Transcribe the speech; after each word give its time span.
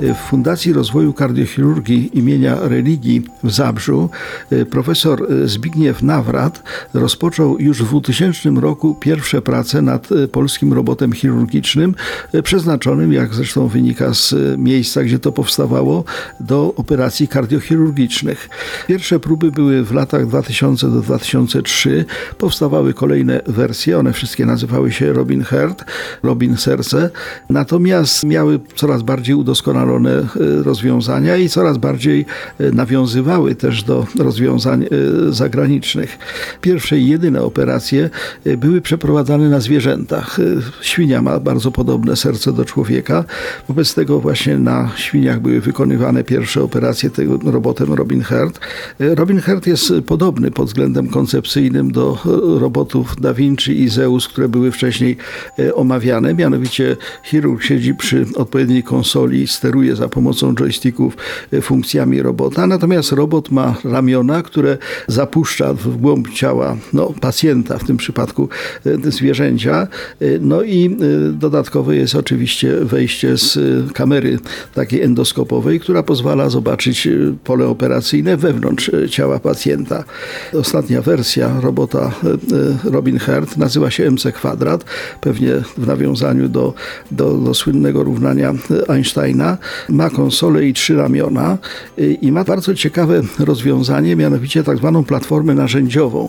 W 0.00 0.14
Fundacji 0.14 0.72
Rozwoju 0.72 1.12
Kardiochirurgii 1.12 2.18
imienia 2.18 2.56
Religii 2.60 3.22
w 3.44 3.50
Zabrzu 3.50 4.10
y, 4.52 4.66
profesor 4.66 5.26
Zbigniew 5.44 6.02
Nawrat 6.02 6.62
rozpoczął 6.94 7.58
już 7.58 7.82
w 7.82 7.88
2000 7.88 8.50
roku 8.50 8.94
pierwsze 8.94 9.42
prace 9.42 9.82
nad 9.82 10.12
y, 10.12 10.28
polskim 10.28 10.72
robotem 10.72 11.12
chirurgicznym, 11.12 11.94
y, 12.34 12.42
przeznaczonym, 12.42 13.12
jak 13.12 13.34
zresztą 13.34 13.68
wynika 13.68 14.14
z 14.14 14.34
miejsca, 14.58 15.02
gdzie 15.02 15.18
to 15.18 15.32
powstawało, 15.32 16.04
do 16.40 16.74
operacji 16.76 17.28
kardiochirurgicznych. 17.28 18.48
Pierwsze 18.86 19.20
próby 19.20 19.50
były 19.50 19.84
w 19.84 19.92
latach 19.92 20.26
2000 20.26 20.90
do 20.90 21.00
2003. 21.00 22.04
Powstawały 22.38 22.94
kolejne 22.94 23.40
wersje, 23.46 23.98
one 23.98 24.12
wszystkie 24.12 24.46
nazywały 24.46 24.92
się 24.92 25.12
Robin 25.12 25.42
Heart, 25.42 25.84
Robin 26.22 26.56
Serce, 26.56 27.10
natomiast 27.50 28.24
miały 28.24 28.60
coraz 28.74 29.02
bardziej 29.02 29.34
udoskonalone 29.34 29.85
rozwiązania 30.62 31.36
i 31.36 31.48
coraz 31.48 31.78
bardziej 31.78 32.24
e, 32.58 32.70
nawiązywały 32.72 33.54
też 33.54 33.82
do 33.82 34.06
rozwiązań 34.18 34.84
e, 34.84 34.88
zagranicznych. 35.32 36.18
Pierwsze 36.60 36.98
i 36.98 37.08
jedyne 37.08 37.42
operacje 37.42 38.10
e, 38.44 38.56
były 38.56 38.80
przeprowadzane 38.80 39.48
na 39.48 39.60
zwierzętach. 39.60 40.38
Świnia 40.80 41.22
ma 41.22 41.40
bardzo 41.40 41.70
podobne 41.70 42.16
serce 42.16 42.52
do 42.52 42.64
człowieka, 42.64 43.24
wobec 43.68 43.94
tego 43.94 44.20
właśnie 44.20 44.58
na 44.58 44.90
świniach 44.96 45.40
były 45.40 45.60
wykonywane 45.60 46.24
pierwsze 46.24 46.62
operacje 46.62 47.10
tego 47.10 47.38
robotem 47.52 47.92
Robin 47.92 48.22
Heart. 48.22 48.60
Robin 48.98 49.40
Heart 49.40 49.66
jest 49.66 49.92
podobny 50.06 50.50
pod 50.50 50.66
względem 50.66 51.08
koncepcyjnym 51.08 51.92
do 51.92 52.18
robotów 52.60 53.20
Da 53.20 53.34
Vinci 53.34 53.80
i 53.80 53.88
Zeus, 53.88 54.28
które 54.28 54.48
były 54.48 54.72
wcześniej 54.72 55.16
omawiane. 55.74 56.34
Mianowicie 56.34 56.96
chirurg 57.24 57.62
siedzi 57.62 57.94
przy 57.94 58.26
odpowiedniej 58.34 58.82
konsoli, 58.82 59.46
steruje 59.46 59.75
steruje 59.76 59.96
za 59.96 60.08
pomocą 60.08 60.54
joysticków 60.54 61.16
e, 61.52 61.60
funkcjami 61.60 62.22
robota. 62.22 62.66
Natomiast 62.66 63.12
robot 63.12 63.50
ma 63.50 63.74
ramiona, 63.84 64.42
które 64.42 64.78
zapuszcza 65.08 65.74
w 65.74 65.96
głąb 65.96 66.30
ciała 66.30 66.76
no, 66.92 67.12
pacjenta, 67.20 67.78
w 67.78 67.84
tym 67.84 67.96
przypadku 67.96 68.48
e, 68.86 69.10
zwierzęcia. 69.10 69.88
E, 70.20 70.26
no 70.40 70.62
i 70.62 70.96
dodatkowe 71.32 71.96
jest 71.96 72.14
oczywiście 72.14 72.72
wejście 72.72 73.36
z 73.36 73.58
kamery 73.92 74.38
takiej 74.74 75.02
endoskopowej, 75.02 75.80
która 75.80 76.02
pozwala 76.02 76.48
zobaczyć 76.48 77.08
pole 77.44 77.66
operacyjne 77.66 78.36
wewnątrz 78.36 78.90
ciała 79.10 79.38
pacjenta. 79.38 80.04
Ostatnia 80.52 81.02
wersja 81.02 81.60
robota 81.60 82.12
Robin 82.84 83.18
Heart 83.18 83.56
nazywa 83.56 83.90
się 83.90 84.10
MC 84.10 84.32
Kwadrat, 84.32 84.84
pewnie 85.20 85.52
w 85.78 85.86
nawiązaniu 85.86 86.48
do, 86.48 86.74
do, 87.10 87.34
do 87.34 87.54
słynnego 87.54 88.04
równania 88.04 88.54
Einsteina 88.88 89.58
ma 89.88 90.10
konsolę 90.10 90.66
i 90.66 90.72
trzy 90.72 90.96
ramiona 90.96 91.58
y, 91.98 92.18
i 92.22 92.32
ma 92.32 92.44
bardzo 92.44 92.74
ciekawe 92.74 93.22
rozwiązanie, 93.38 94.16
mianowicie 94.16 94.62
tak 94.64 94.76
zwaną 94.78 95.04
platformę 95.04 95.54
narzędziową. 95.54 96.28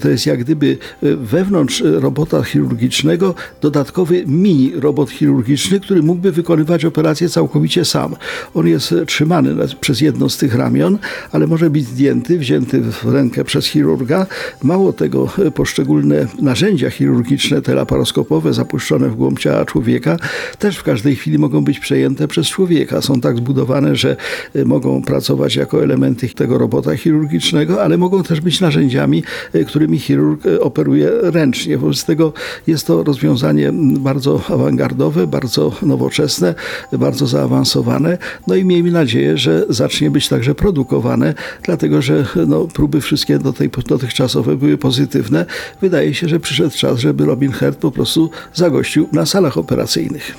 To 0.00 0.08
jest 0.08 0.26
jak 0.26 0.40
gdyby 0.40 0.78
y, 1.02 1.16
wewnątrz 1.16 1.82
robota 1.86 2.42
chirurgicznego 2.42 3.34
dodatkowy 3.60 4.24
mini 4.26 4.72
robot 4.74 5.10
chirurgiczny, 5.10 5.80
który 5.80 6.02
mógłby 6.02 6.32
wykonywać 6.32 6.84
operację 6.84 7.28
całkowicie 7.28 7.84
sam. 7.84 8.16
On 8.54 8.66
jest 8.66 8.94
trzymany 9.06 9.54
przez 9.80 10.00
jedno 10.00 10.28
z 10.28 10.36
tych 10.36 10.54
ramion, 10.54 10.98
ale 11.32 11.46
może 11.46 11.70
być 11.70 11.84
zdjęty, 11.84 12.38
wzięty 12.38 12.80
w 12.80 13.04
rękę 13.04 13.44
przez 13.44 13.66
chirurga. 13.66 14.26
Mało 14.62 14.92
tego, 14.92 15.28
poszczególne 15.54 16.26
narzędzia 16.42 16.90
chirurgiczne, 16.90 17.62
te 17.62 17.74
laparoskopowe, 17.74 18.54
zapuszczone 18.54 19.08
w 19.08 19.14
głąb 19.14 19.38
ciała 19.38 19.64
człowieka, 19.64 20.16
też 20.58 20.76
w 20.76 20.82
każdej 20.82 21.16
chwili 21.16 21.38
mogą 21.38 21.64
być 21.64 21.80
przejęte 21.80 22.28
przez 22.28 22.46
człowieka 22.48 22.75
człowieka. 22.76 23.02
Są 23.02 23.20
tak 23.20 23.36
zbudowane, 23.36 23.96
że 23.96 24.16
y, 24.56 24.64
mogą 24.64 25.02
pracować 25.02 25.56
jako 25.56 25.82
elementy 25.82 26.28
tego 26.28 26.58
robota 26.58 26.96
chirurgicznego, 26.96 27.82
ale 27.82 27.96
mogą 27.96 28.22
też 28.22 28.40
być 28.40 28.60
narzędziami, 28.60 29.22
y, 29.54 29.64
którymi 29.64 29.98
chirurg 29.98 30.46
y, 30.46 30.60
operuje 30.60 31.10
ręcznie. 31.22 31.78
Wobec 31.78 32.04
tego 32.04 32.32
jest 32.66 32.86
to 32.86 33.02
rozwiązanie 33.02 33.72
bardzo 33.98 34.40
awangardowe, 34.48 35.26
bardzo 35.26 35.72
nowoczesne, 35.82 36.54
bardzo 36.92 37.26
zaawansowane. 37.26 38.18
No 38.46 38.54
i 38.54 38.64
miejmy 38.64 38.90
nadzieję, 38.90 39.38
że 39.38 39.64
zacznie 39.68 40.10
być 40.10 40.28
także 40.28 40.54
produkowane, 40.54 41.34
dlatego 41.62 42.02
że 42.02 42.26
no, 42.46 42.64
próby 42.64 43.00
wszystkie 43.00 43.38
do 43.38 43.52
tej, 43.52 43.70
dotychczasowe 43.88 44.56
były 44.56 44.78
pozytywne. 44.78 45.46
Wydaje 45.80 46.14
się, 46.14 46.28
że 46.28 46.40
przyszedł 46.40 46.76
czas, 46.76 46.98
żeby 46.98 47.24
Robin 47.24 47.52
Heard 47.52 47.78
po 47.78 47.90
prostu 47.90 48.30
zagościł 48.54 49.08
na 49.12 49.26
salach 49.26 49.58
operacyjnych. 49.58 50.34